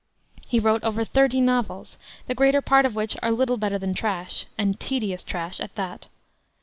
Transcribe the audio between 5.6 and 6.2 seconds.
that.